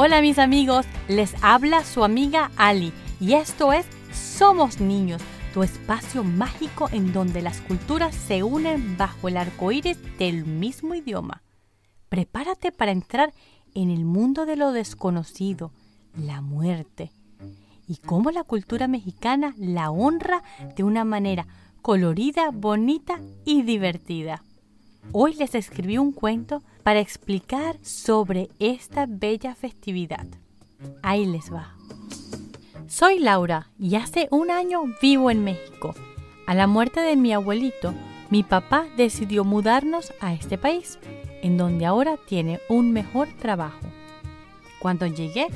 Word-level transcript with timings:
Hola 0.00 0.20
mis 0.20 0.38
amigos, 0.38 0.86
les 1.08 1.34
habla 1.42 1.82
su 1.82 2.04
amiga 2.04 2.52
Ali 2.56 2.92
y 3.18 3.32
esto 3.32 3.72
es 3.72 3.84
Somos 4.12 4.80
Niños, 4.80 5.20
tu 5.52 5.64
espacio 5.64 6.22
mágico 6.22 6.88
en 6.92 7.12
donde 7.12 7.42
las 7.42 7.60
culturas 7.60 8.14
se 8.14 8.44
unen 8.44 8.96
bajo 8.96 9.26
el 9.26 9.36
arco 9.36 9.72
iris 9.72 9.98
del 10.16 10.44
mismo 10.44 10.94
idioma. 10.94 11.42
Prepárate 12.08 12.70
para 12.70 12.92
entrar 12.92 13.34
en 13.74 13.90
el 13.90 14.04
mundo 14.04 14.46
de 14.46 14.54
lo 14.54 14.70
desconocido, 14.70 15.72
la 16.16 16.42
muerte, 16.42 17.10
y 17.88 17.96
cómo 17.96 18.30
la 18.30 18.44
cultura 18.44 18.86
mexicana 18.86 19.52
la 19.58 19.90
honra 19.90 20.44
de 20.76 20.84
una 20.84 21.04
manera 21.04 21.48
colorida, 21.82 22.50
bonita 22.52 23.18
y 23.44 23.62
divertida. 23.62 24.44
Hoy 25.12 25.34
les 25.34 25.54
escribí 25.54 25.96
un 25.96 26.12
cuento 26.12 26.62
para 26.82 27.00
explicar 27.00 27.78
sobre 27.82 28.50
esta 28.58 29.06
bella 29.08 29.54
festividad. 29.54 30.26
Ahí 31.02 31.24
les 31.24 31.52
va. 31.52 31.74
Soy 32.88 33.18
Laura 33.18 33.70
y 33.78 33.96
hace 33.96 34.28
un 34.30 34.50
año 34.50 34.82
vivo 35.00 35.30
en 35.30 35.44
México. 35.44 35.94
A 36.46 36.54
la 36.54 36.66
muerte 36.66 37.00
de 37.00 37.16
mi 37.16 37.32
abuelito, 37.32 37.94
mi 38.28 38.42
papá 38.42 38.86
decidió 38.98 39.44
mudarnos 39.44 40.12
a 40.20 40.34
este 40.34 40.58
país, 40.58 40.98
en 41.42 41.56
donde 41.56 41.86
ahora 41.86 42.18
tiene 42.26 42.60
un 42.68 42.92
mejor 42.92 43.28
trabajo. 43.40 43.86
Cuando 44.78 45.06
llegué, 45.06 45.46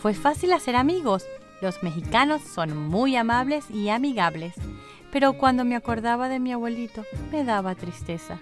fue 0.00 0.14
fácil 0.14 0.52
hacer 0.52 0.74
amigos. 0.74 1.24
Los 1.62 1.82
mexicanos 1.84 2.42
son 2.42 2.76
muy 2.76 3.14
amables 3.14 3.70
y 3.70 3.88
amigables, 3.88 4.54
pero 5.12 5.34
cuando 5.34 5.64
me 5.64 5.76
acordaba 5.76 6.28
de 6.28 6.40
mi 6.40 6.52
abuelito, 6.52 7.04
me 7.30 7.44
daba 7.44 7.76
tristeza. 7.76 8.40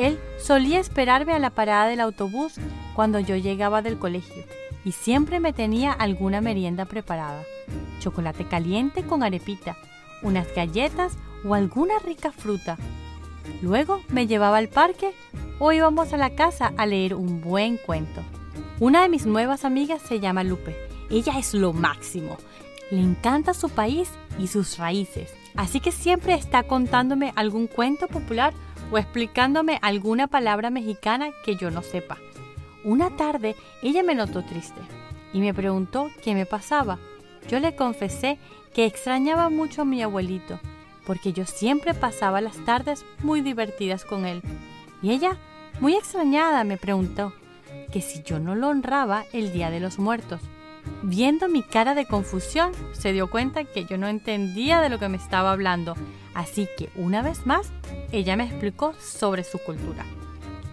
Él 0.00 0.18
solía 0.38 0.80
esperarme 0.80 1.34
a 1.34 1.38
la 1.38 1.50
parada 1.50 1.86
del 1.86 2.00
autobús 2.00 2.54
cuando 2.94 3.20
yo 3.20 3.36
llegaba 3.36 3.82
del 3.82 3.98
colegio 3.98 4.44
y 4.82 4.92
siempre 4.92 5.40
me 5.40 5.52
tenía 5.52 5.92
alguna 5.92 6.40
merienda 6.40 6.86
preparada. 6.86 7.42
Chocolate 7.98 8.46
caliente 8.46 9.02
con 9.02 9.22
arepita, 9.22 9.76
unas 10.22 10.46
galletas 10.54 11.18
o 11.44 11.54
alguna 11.54 11.98
rica 11.98 12.32
fruta. 12.32 12.78
Luego 13.60 14.00
me 14.08 14.26
llevaba 14.26 14.56
al 14.56 14.68
parque 14.68 15.12
o 15.58 15.70
íbamos 15.70 16.14
a 16.14 16.16
la 16.16 16.30
casa 16.30 16.72
a 16.78 16.86
leer 16.86 17.14
un 17.14 17.42
buen 17.42 17.76
cuento. 17.76 18.22
Una 18.78 19.02
de 19.02 19.10
mis 19.10 19.26
nuevas 19.26 19.66
amigas 19.66 20.00
se 20.00 20.18
llama 20.18 20.44
Lupe. 20.44 20.74
Ella 21.10 21.38
es 21.38 21.52
lo 21.52 21.74
máximo. 21.74 22.38
Le 22.90 23.02
encanta 23.02 23.52
su 23.52 23.68
país 23.68 24.10
y 24.38 24.46
sus 24.46 24.78
raíces. 24.78 25.34
Así 25.56 25.80
que 25.80 25.92
siempre 25.92 26.32
está 26.32 26.62
contándome 26.62 27.34
algún 27.36 27.66
cuento 27.66 28.08
popular 28.08 28.54
o 28.90 28.98
explicándome 28.98 29.78
alguna 29.82 30.26
palabra 30.26 30.70
mexicana 30.70 31.30
que 31.44 31.56
yo 31.56 31.70
no 31.70 31.82
sepa. 31.82 32.18
Una 32.84 33.16
tarde 33.16 33.56
ella 33.82 34.02
me 34.02 34.14
notó 34.14 34.42
triste 34.42 34.80
y 35.32 35.40
me 35.40 35.54
preguntó 35.54 36.10
qué 36.22 36.34
me 36.34 36.46
pasaba. 36.46 36.98
Yo 37.48 37.60
le 37.60 37.74
confesé 37.74 38.38
que 38.74 38.86
extrañaba 38.86 39.50
mucho 39.50 39.82
a 39.82 39.84
mi 39.84 40.02
abuelito, 40.02 40.60
porque 41.06 41.32
yo 41.32 41.44
siempre 41.44 41.94
pasaba 41.94 42.40
las 42.40 42.56
tardes 42.64 43.04
muy 43.22 43.40
divertidas 43.40 44.04
con 44.04 44.26
él. 44.26 44.42
Y 45.02 45.10
ella, 45.10 45.36
muy 45.80 45.94
extrañada, 45.94 46.64
me 46.64 46.76
preguntó 46.76 47.32
que 47.92 48.00
si 48.00 48.22
yo 48.22 48.38
no 48.38 48.54
lo 48.54 48.68
honraba 48.68 49.24
el 49.32 49.52
Día 49.52 49.70
de 49.70 49.80
los 49.80 49.98
Muertos. 49.98 50.40
Viendo 51.02 51.48
mi 51.48 51.62
cara 51.62 51.94
de 51.94 52.06
confusión, 52.06 52.72
se 52.92 53.12
dio 53.12 53.28
cuenta 53.28 53.64
que 53.64 53.84
yo 53.84 53.98
no 53.98 54.08
entendía 54.08 54.80
de 54.80 54.88
lo 54.88 54.98
que 54.98 55.08
me 55.08 55.16
estaba 55.16 55.52
hablando, 55.52 55.94
así 56.34 56.68
que 56.76 56.88
una 56.96 57.22
vez 57.22 57.46
más 57.46 57.70
ella 58.12 58.36
me 58.36 58.44
explicó 58.44 58.94
sobre 59.00 59.44
su 59.44 59.58
cultura. 59.58 60.04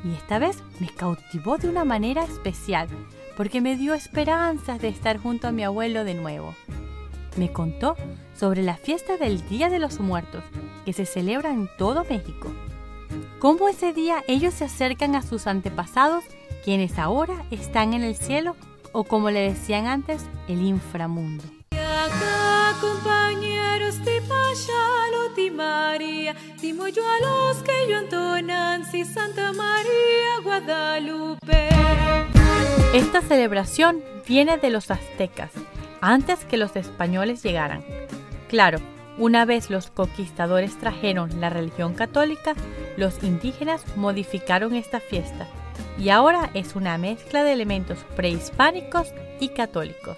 Y 0.03 0.13
esta 0.13 0.39
vez 0.39 0.63
me 0.79 0.89
cautivó 0.89 1.57
de 1.57 1.69
una 1.69 1.83
manera 1.83 2.23
especial, 2.23 2.87
porque 3.35 3.61
me 3.61 3.75
dio 3.75 3.93
esperanzas 3.93 4.81
de 4.81 4.89
estar 4.89 5.17
junto 5.17 5.47
a 5.47 5.51
mi 5.51 5.63
abuelo 5.63 6.03
de 6.03 6.13
nuevo. 6.13 6.53
Me 7.35 7.51
contó 7.51 7.95
sobre 8.35 8.63
la 8.63 8.77
fiesta 8.77 9.17
del 9.17 9.47
Día 9.47 9.69
de 9.69 9.79
los 9.79 9.99
Muertos, 9.99 10.43
que 10.85 10.93
se 10.93 11.05
celebra 11.05 11.51
en 11.51 11.69
todo 11.77 12.05
México. 12.09 12.51
Cómo 13.39 13.69
ese 13.69 13.93
día 13.93 14.23
ellos 14.27 14.53
se 14.53 14.65
acercan 14.65 15.15
a 15.15 15.21
sus 15.21 15.45
antepasados, 15.45 16.23
quienes 16.63 16.97
ahora 16.97 17.45
están 17.51 17.93
en 17.93 18.03
el 18.03 18.15
cielo, 18.15 18.55
o 18.91 19.03
como 19.03 19.29
le 19.29 19.41
decían 19.41 19.85
antes, 19.85 20.25
el 20.47 20.61
inframundo. 20.61 21.43
compañeros 22.81 24.03
María, 25.57 26.35
yo 26.87 27.03
a 27.03 27.19
los 27.19 27.63
que 27.63 27.71
yo 27.89 28.01
Santa 29.05 29.51
María 29.53 30.39
Guadalupe. 30.43 31.69
Esta 32.93 33.21
celebración 33.21 34.03
viene 34.27 34.57
de 34.57 34.69
los 34.69 34.91
aztecas, 34.91 35.51
antes 35.99 36.45
que 36.45 36.57
los 36.57 36.75
españoles 36.75 37.41
llegaran. 37.41 37.83
Claro, 38.47 38.77
una 39.17 39.45
vez 39.45 39.71
los 39.71 39.89
conquistadores 39.89 40.77
trajeron 40.77 41.41
la 41.41 41.49
religión 41.49 41.95
católica, 41.95 42.53
los 42.95 43.23
indígenas 43.23 43.83
modificaron 43.97 44.75
esta 44.75 44.99
fiesta 44.99 45.47
y 45.97 46.09
ahora 46.09 46.51
es 46.53 46.75
una 46.75 46.99
mezcla 46.99 47.43
de 47.43 47.53
elementos 47.53 47.97
prehispánicos 48.15 49.11
y 49.39 49.49
católicos. 49.49 50.17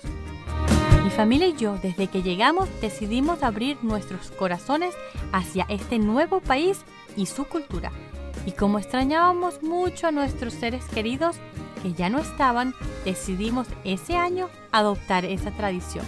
Mi 1.09 1.16
familia 1.16 1.47
y 1.47 1.56
yo, 1.56 1.75
desde 1.81 2.06
que 2.06 2.22
llegamos, 2.22 2.70
decidimos 2.81 3.42
abrir 3.42 3.80
nuestros 3.81 4.30
corazones 4.30 4.94
hacia 5.31 5.66
este 5.68 5.97
nuevo 5.97 6.40
país 6.40 6.86
y 7.18 7.25
su 7.25 7.46
cultura. 7.46 7.92
Y 8.46 8.52
como 8.52 8.78
extrañábamos 8.78 9.64
mucho 9.64 10.06
a 10.06 10.12
nuestros 10.12 10.53
seres 10.53 10.86
queridos 10.86 11.38
que 11.81 11.94
ya 11.94 12.12
no 12.12 12.19
estaban, 12.19 12.75
decidimos 13.06 13.66
ese 13.84 14.18
año 14.18 14.50
adoptar 14.72 15.25
esa 15.25 15.50
tradición. 15.50 16.06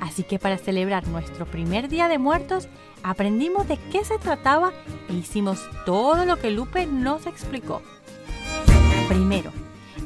Así 0.00 0.22
que 0.22 0.38
para 0.38 0.58
celebrar 0.58 1.08
nuestro 1.08 1.46
primer 1.46 1.88
Día 1.88 2.06
de 2.06 2.18
Muertos, 2.18 2.68
aprendimos 3.02 3.68
de 3.68 3.78
qué 3.90 4.04
se 4.04 4.18
trataba 4.18 4.72
e 5.08 5.14
hicimos 5.14 5.66
todo 5.86 6.26
lo 6.26 6.36
que 6.36 6.50
Lupe 6.50 6.84
nos 6.84 7.24
explicó. 7.26 7.80
Primero, 9.08 9.50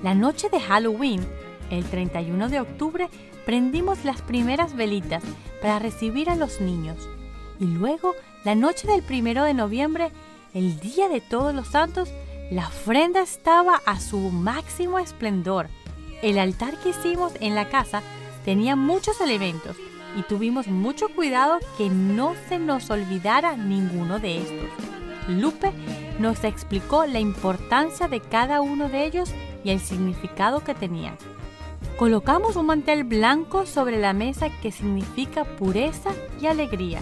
la 0.04 0.14
noche 0.14 0.50
de 0.50 0.60
Halloween, 0.60 1.26
el 1.70 1.84
31 1.84 2.48
de 2.48 2.60
octubre, 2.60 3.08
prendimos 3.44 4.04
las 4.04 4.22
primeras 4.22 4.74
velitas 4.74 5.22
para 5.60 5.78
recibir 5.78 6.30
a 6.30 6.36
los 6.36 6.60
niños. 6.60 7.08
Y 7.60 7.66
luego, 7.66 8.14
la 8.44 8.54
noche 8.54 8.86
del 8.86 9.02
primero 9.02 9.44
de 9.44 9.54
noviembre, 9.54 10.10
el 10.52 10.78
día 10.80 11.08
de 11.08 11.20
todos 11.20 11.54
los 11.54 11.68
santos, 11.68 12.10
la 12.50 12.68
ofrenda 12.68 13.20
estaba 13.20 13.80
a 13.86 14.00
su 14.00 14.18
máximo 14.18 14.98
esplendor. 14.98 15.68
El 16.22 16.38
altar 16.38 16.78
que 16.80 16.90
hicimos 16.90 17.32
en 17.40 17.54
la 17.54 17.68
casa 17.68 18.02
tenía 18.44 18.76
muchos 18.76 19.20
elementos 19.20 19.76
y 20.16 20.22
tuvimos 20.22 20.68
mucho 20.68 21.08
cuidado 21.08 21.58
que 21.76 21.88
no 21.88 22.34
se 22.48 22.58
nos 22.58 22.90
olvidara 22.90 23.56
ninguno 23.56 24.18
de 24.18 24.38
estos. 24.38 24.68
Lupe 25.28 25.72
nos 26.18 26.44
explicó 26.44 27.06
la 27.06 27.18
importancia 27.18 28.08
de 28.08 28.20
cada 28.20 28.60
uno 28.60 28.88
de 28.88 29.04
ellos 29.06 29.30
y 29.64 29.70
el 29.70 29.80
significado 29.80 30.62
que 30.62 30.74
tenían. 30.74 31.16
Colocamos 31.96 32.56
un 32.56 32.66
mantel 32.66 33.04
blanco 33.04 33.66
sobre 33.66 34.00
la 34.00 34.12
mesa 34.12 34.48
que 34.60 34.72
significa 34.72 35.44
pureza 35.44 36.10
y 36.40 36.46
alegría. 36.46 36.98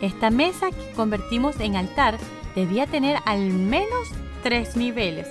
Esta 0.00 0.28
mesa 0.30 0.72
que 0.72 0.90
convertimos 0.96 1.60
en 1.60 1.76
altar 1.76 2.18
debía 2.56 2.88
tener 2.88 3.18
al 3.26 3.50
menos 3.50 4.08
tres 4.42 4.76
niveles, 4.76 5.28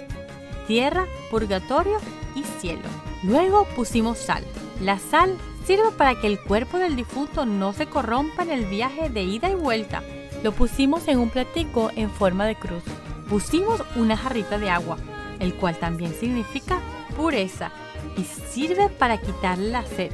tierra, 0.67 1.05
purgatorio 1.29 1.97
y 2.33 2.43
cielo. 2.61 2.87
Luego 3.23 3.65
pusimos 3.75 4.17
sal. 4.17 4.45
La 4.79 4.99
sal 4.99 5.35
sirve 5.65 5.91
para 5.97 6.15
que 6.15 6.27
el 6.27 6.39
cuerpo 6.39 6.77
del 6.77 6.95
difunto 6.95 7.45
no 7.45 7.73
se 7.73 7.87
corrompa 7.87 8.43
en 8.43 8.51
el 8.51 8.65
viaje 8.65 9.09
de 9.09 9.23
ida 9.23 9.49
y 9.49 9.55
vuelta. 9.55 10.01
Lo 10.43 10.53
pusimos 10.53 11.09
en 11.09 11.19
un 11.19 11.29
platico 11.29 11.91
en 11.97 12.09
forma 12.09 12.45
de 12.45 12.55
cruz. 12.55 12.83
Pusimos 13.29 13.83
una 13.97 14.15
jarrita 14.15 14.57
de 14.57 14.69
agua, 14.69 14.97
el 15.39 15.55
cual 15.55 15.77
también 15.77 16.13
significa 16.13 16.79
pureza 17.17 17.73
y 18.17 18.23
sirve 18.23 18.89
para 18.89 19.17
quitarle 19.17 19.69
la 19.69 19.85
sed. 19.85 20.11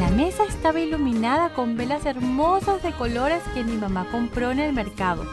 La 0.00 0.10
mesa 0.10 0.44
estaba 0.44 0.80
iluminada 0.80 1.54
con 1.54 1.76
velas 1.76 2.06
hermosas 2.06 2.82
de 2.82 2.92
colores 2.92 3.42
que 3.54 3.64
mi 3.64 3.76
mamá 3.76 4.06
compró 4.10 4.50
en 4.50 4.58
el 4.58 4.72
mercado. 4.72 5.24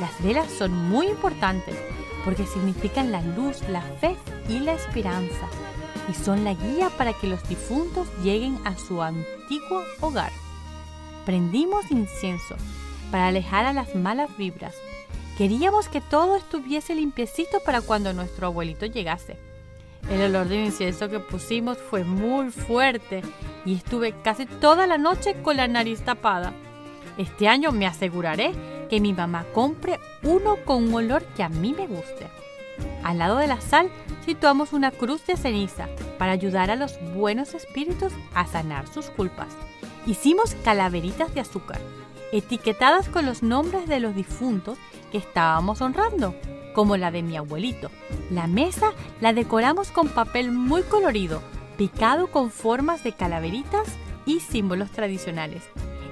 Las 0.00 0.22
velas 0.22 0.50
son 0.50 0.72
muy 0.72 1.08
importantes 1.08 1.76
porque 2.24 2.46
significan 2.46 3.12
la 3.12 3.22
luz, 3.22 3.60
la 3.68 3.82
fe 3.82 4.16
y 4.48 4.60
la 4.60 4.72
esperanza 4.72 5.48
y 6.08 6.14
son 6.14 6.44
la 6.44 6.54
guía 6.54 6.90
para 6.96 7.12
que 7.12 7.26
los 7.26 7.46
difuntos 7.48 8.08
lleguen 8.22 8.58
a 8.64 8.76
su 8.76 9.02
antiguo 9.02 9.82
hogar. 10.00 10.32
Prendimos 11.24 11.90
incienso 11.90 12.56
para 13.10 13.28
alejar 13.28 13.66
a 13.66 13.72
las 13.72 13.94
malas 13.94 14.36
vibras. 14.36 14.74
Queríamos 15.38 15.88
que 15.88 16.00
todo 16.00 16.36
estuviese 16.36 16.94
limpiecito 16.94 17.60
para 17.64 17.80
cuando 17.80 18.12
nuestro 18.12 18.48
abuelito 18.48 18.86
llegase. 18.86 19.49
El 20.08 20.22
olor 20.22 20.48
de 20.48 20.64
incienso 20.64 21.08
que 21.08 21.20
pusimos 21.20 21.78
fue 21.78 22.04
muy 22.04 22.50
fuerte 22.50 23.22
y 23.64 23.74
estuve 23.74 24.14
casi 24.22 24.46
toda 24.46 24.86
la 24.86 24.98
noche 24.98 25.40
con 25.42 25.56
la 25.56 25.68
nariz 25.68 26.02
tapada. 26.02 26.52
Este 27.18 27.48
año 27.48 27.70
me 27.70 27.86
aseguraré 27.86 28.52
que 28.88 29.00
mi 29.00 29.12
mamá 29.12 29.44
compre 29.52 30.00
uno 30.22 30.56
con 30.64 30.84
un 30.84 30.94
olor 30.94 31.22
que 31.36 31.42
a 31.42 31.48
mí 31.48 31.74
me 31.76 31.86
guste. 31.86 32.26
Al 33.04 33.18
lado 33.18 33.36
de 33.38 33.46
la 33.46 33.60
sal 33.60 33.90
situamos 34.24 34.72
una 34.72 34.90
cruz 34.90 35.24
de 35.26 35.36
ceniza 35.36 35.88
para 36.18 36.32
ayudar 36.32 36.70
a 36.70 36.76
los 36.76 36.98
buenos 37.14 37.54
espíritus 37.54 38.12
a 38.34 38.46
sanar 38.46 38.88
sus 38.88 39.10
culpas. 39.10 39.48
Hicimos 40.06 40.54
calaveritas 40.64 41.34
de 41.34 41.40
azúcar, 41.40 41.80
etiquetadas 42.32 43.08
con 43.08 43.26
los 43.26 43.42
nombres 43.42 43.86
de 43.86 44.00
los 44.00 44.14
difuntos 44.14 44.78
que 45.12 45.18
estábamos 45.18 45.80
honrando, 45.80 46.34
como 46.74 46.96
la 46.96 47.10
de 47.10 47.22
mi 47.22 47.36
abuelito. 47.36 47.90
La 48.30 48.46
mesa 48.46 48.92
la 49.20 49.32
decoramos 49.32 49.90
con 49.90 50.08
papel 50.08 50.52
muy 50.52 50.82
colorido, 50.82 51.42
picado 51.76 52.28
con 52.28 52.50
formas 52.50 53.02
de 53.04 53.12
calaveritas 53.12 53.88
y 54.26 54.40
símbolos 54.40 54.90
tradicionales. 54.90 55.62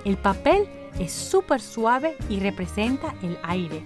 El 0.04 0.16
papel 0.16 0.68
es 0.98 1.12
súper 1.12 1.60
suave 1.60 2.16
y 2.28 2.40
representa 2.40 3.14
el 3.22 3.38
aire. 3.42 3.84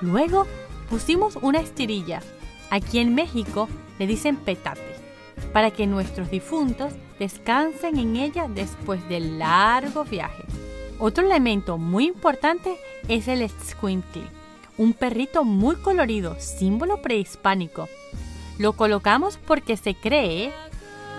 Luego 0.00 0.46
pusimos 0.88 1.36
una 1.36 1.60
estirilla. 1.60 2.20
Aquí 2.70 2.98
en 2.98 3.14
México 3.14 3.68
le 3.98 4.06
dicen 4.06 4.36
petate, 4.36 4.94
para 5.52 5.70
que 5.70 5.86
nuestros 5.86 6.30
difuntos 6.30 6.92
descansen 7.18 7.98
en 7.98 8.16
ella 8.16 8.46
después 8.48 9.06
del 9.08 9.38
largo 9.38 10.04
viaje. 10.04 10.44
Otro 10.98 11.26
elemento 11.26 11.78
muy 11.78 12.06
importante 12.06 12.76
es 13.08 13.28
el 13.28 13.48
squinkly, 13.48 14.26
un 14.80 14.94
perrito 14.94 15.44
muy 15.44 15.76
colorido, 15.76 16.36
símbolo 16.38 17.02
prehispánico. 17.02 17.86
Lo 18.56 18.72
colocamos 18.72 19.36
porque 19.36 19.76
se 19.76 19.94
cree 19.94 20.54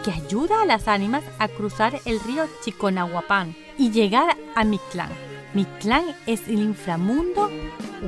que 0.04 0.10
ayuda 0.10 0.64
a 0.64 0.66
las 0.66 0.88
ánimas 0.88 1.24
a 1.38 1.48
cruzar 1.48 2.00
el 2.06 2.20
río 2.22 2.46
Chiconahuapán 2.64 3.56
y 3.78 3.92
llegar 3.92 4.36
a 4.56 4.64
Mictlán. 4.64 5.12
Mictlán 5.54 6.06
es 6.26 6.48
el 6.48 6.58
inframundo 6.58 7.52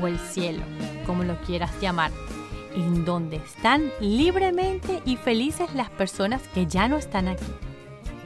o 0.01 0.07
el 0.07 0.17
cielo, 0.17 0.63
como 1.05 1.23
lo 1.23 1.39
quieras 1.41 1.69
llamar, 1.79 2.09
en 2.73 3.05
donde 3.05 3.35
están 3.35 3.91
libremente 4.00 5.03
y 5.05 5.17
felices 5.17 5.75
las 5.75 5.91
personas 5.91 6.41
que 6.47 6.65
ya 6.65 6.88
no 6.88 6.97
están 6.97 7.27
aquí. 7.27 7.53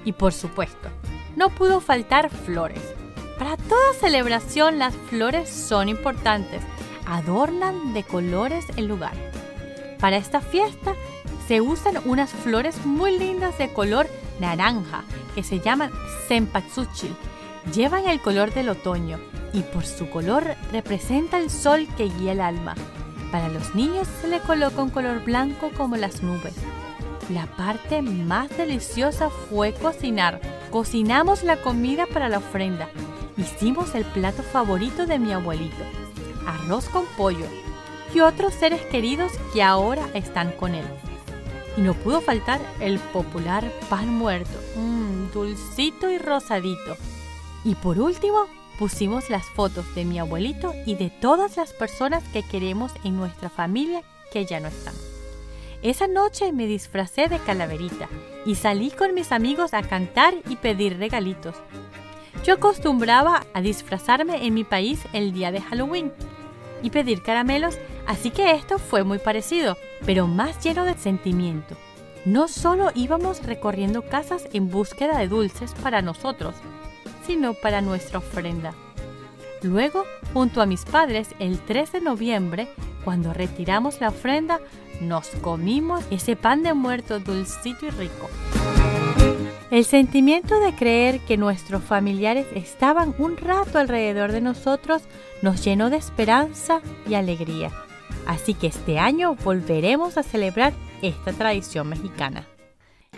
Y 0.05 0.13
por 0.13 0.31
supuesto, 0.31 0.87
no 1.35 1.49
pudo 1.49 1.81
faltar 1.81 2.29
flores. 2.29 2.81
Para 3.37 3.57
toda 3.57 3.93
celebración 3.99 4.79
las 4.79 4.95
flores 5.09 5.49
son 5.49 5.89
importantes, 5.89 6.61
adornan 7.07 7.93
de 7.93 8.03
colores 8.03 8.65
el 8.75 8.85
lugar. 8.85 9.13
Para 9.99 10.17
esta 10.17 10.41
fiesta 10.41 10.93
se 11.47 11.61
usan 11.61 11.95
unas 12.05 12.29
flores 12.29 12.85
muy 12.85 13.17
lindas 13.17 13.57
de 13.57 13.71
color 13.71 14.07
naranja 14.39 15.03
que 15.33 15.41
se 15.41 15.59
llaman 15.59 15.91
cempasúchil. 16.27 17.15
Llevan 17.73 18.07
el 18.07 18.21
color 18.21 18.53
del 18.53 18.69
otoño 18.69 19.19
y 19.53 19.61
por 19.61 19.85
su 19.85 20.09
color 20.09 20.55
representa 20.71 21.37
el 21.39 21.49
sol 21.49 21.87
que 21.97 22.09
guía 22.09 22.33
el 22.33 22.41
alma. 22.41 22.75
Para 23.31 23.49
los 23.49 23.73
niños 23.73 24.07
se 24.21 24.27
le 24.27 24.39
coloca 24.39 24.81
un 24.81 24.89
color 24.89 25.23
blanco 25.23 25.71
como 25.75 25.95
las 25.95 26.21
nubes. 26.21 26.53
La 27.29 27.45
parte 27.45 28.01
más 28.01 28.49
deliciosa 28.57 29.29
fue 29.29 29.73
cocinar. 29.73 30.39
Cocinamos 30.71 31.43
la 31.43 31.57
comida 31.57 32.05
para 32.05 32.29
la 32.29 32.37
ofrenda. 32.37 32.89
Hicimos 33.37 33.95
el 33.95 34.05
plato 34.05 34.43
favorito 34.43 35.05
de 35.05 35.19
mi 35.19 35.31
abuelito, 35.31 35.83
arroz 36.47 36.89
con 36.89 37.05
pollo 37.17 37.45
y 38.13 38.21
otros 38.21 38.53
seres 38.53 38.81
queridos 38.87 39.33
que 39.53 39.61
ahora 39.61 40.09
están 40.13 40.51
con 40.53 40.73
él. 40.73 40.85
Y 41.75 41.81
no 41.81 41.93
pudo 41.93 42.21
faltar 42.21 42.59
el 42.79 42.97
popular 42.99 43.71
pan 43.89 44.09
muerto, 44.09 44.57
mmm, 44.75 45.31
dulcito 45.31 46.09
y 46.09 46.17
rosadito. 46.17 46.95
Y 47.63 47.75
por 47.75 47.99
último, 47.99 48.47
pusimos 48.79 49.29
las 49.29 49.45
fotos 49.45 49.93
de 49.93 50.05
mi 50.05 50.19
abuelito 50.19 50.73
y 50.85 50.95
de 50.95 51.09
todas 51.09 51.57
las 51.57 51.73
personas 51.73 52.23
que 52.33 52.43
queremos 52.43 52.91
en 53.03 53.17
nuestra 53.17 53.49
familia 53.49 54.01
que 54.31 54.45
ya 54.45 54.59
no 54.59 54.67
están. 54.67 54.93
Esa 55.83 56.07
noche 56.07 56.51
me 56.51 56.65
disfracé 56.65 57.27
de 57.27 57.37
calaverita 57.39 58.07
y 58.45 58.55
salí 58.55 58.89
con 58.89 59.13
mis 59.13 59.31
amigos 59.31 59.73
a 59.73 59.83
cantar 59.83 60.33
y 60.49 60.55
pedir 60.55 60.97
regalitos. 60.97 61.55
Yo 62.43 62.55
acostumbraba 62.55 63.45
a 63.53 63.61
disfrazarme 63.61 64.45
en 64.45 64.53
mi 64.53 64.63
país 64.63 65.01
el 65.13 65.33
día 65.33 65.51
de 65.51 65.61
Halloween 65.61 66.11
y 66.81 66.89
pedir 66.89 67.21
caramelos, 67.21 67.77
así 68.05 68.31
que 68.31 68.51
esto 68.51 68.79
fue 68.79 69.03
muy 69.03 69.19
parecido, 69.19 69.77
pero 70.05 70.27
más 70.27 70.63
lleno 70.63 70.85
de 70.85 70.95
sentimiento. 70.95 71.75
No 72.25 72.47
solo 72.47 72.91
íbamos 72.93 73.43
recorriendo 73.45 74.01
casas 74.01 74.43
en 74.53 74.69
búsqueda 74.69 75.17
de 75.17 75.27
dulces 75.27 75.73
para 75.81 76.01
nosotros, 76.01 76.55
sino 77.25 77.53
para 77.53 77.81
nuestra 77.81 78.19
ofrenda. 78.19 78.73
Luego, 79.61 80.03
junto 80.33 80.61
a 80.61 80.65
mis 80.65 80.85
padres, 80.85 81.29
el 81.39 81.59
3 81.59 81.93
de 81.93 82.01
noviembre, 82.01 82.67
cuando 83.03 83.33
retiramos 83.33 84.01
la 84.01 84.09
ofrenda, 84.09 84.59
nos 85.01 85.29
comimos 85.41 86.03
ese 86.11 86.35
pan 86.35 86.63
de 86.63 86.73
muerto 86.73 87.19
dulcito 87.19 87.85
y 87.85 87.89
rico. 87.91 88.29
El 89.69 89.83
sentimiento 89.83 90.61
de 90.61 90.73
creer 90.73 91.19
que 91.19 91.35
nuestros 91.35 91.83
familiares 91.83 92.47
estaban 92.55 93.13
un 93.17 93.35
rato 93.35 93.79
alrededor 93.79 94.31
de 94.31 94.39
nosotros 94.39 95.01
nos 95.41 95.61
llenó 95.61 95.89
de 95.89 95.97
esperanza 95.97 96.79
y 97.05 97.15
alegría. 97.15 97.71
Así 98.25 98.53
que 98.53 98.67
este 98.67 98.97
año 98.97 99.35
volveremos 99.35 100.17
a 100.17 100.23
celebrar 100.23 100.71
esta 101.01 101.33
tradición 101.33 101.89
mexicana. 101.89 102.47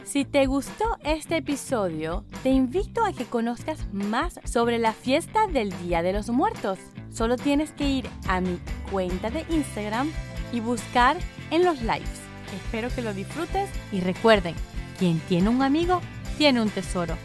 Si 0.04 0.26
te 0.26 0.48
gustó 0.48 0.98
este 1.04 1.38
episodio, 1.38 2.26
te 2.42 2.50
invito 2.50 3.06
a 3.06 3.14
que 3.14 3.26
conozcas 3.26 3.86
más 3.94 4.40
sobre 4.44 4.80
la 4.80 4.94
fiesta 4.94 5.46
del 5.46 5.72
Día 5.84 6.02
de 6.02 6.14
los 6.14 6.30
Muertos. 6.30 6.80
Solo 7.12 7.36
tienes 7.36 7.74
que 7.74 7.88
ir 7.88 8.10
a 8.28 8.42
mi 8.42 8.60
cuenta 8.92 9.30
de 9.30 9.46
Instagram 9.52 10.12
y 10.52 10.62
buscar 10.62 11.16
en 11.52 11.64
los 11.64 11.82
lives. 11.82 12.22
Espero 12.56 12.90
que 12.90 13.04
lo 13.04 13.14
disfrutes 13.14 13.70
y 13.92 14.00
recuerden, 14.00 14.56
quien 14.98 15.20
tiene 15.28 15.50
un 15.50 15.62
amigo 15.62 16.02
tiene 16.40 16.62
un 16.62 16.70
tesoro. 16.70 17.18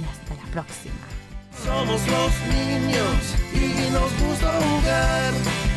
Y 0.00 0.02
hasta 0.02 0.34
la 0.34 0.50
próxima. 0.50 0.94
Somos 1.62 2.00
los 2.08 2.32
niños 2.48 3.34
y 3.52 3.92
nos 3.92 4.10
gusta 4.18 4.50
jugar. 4.50 5.71